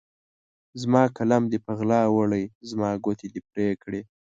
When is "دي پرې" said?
3.33-3.67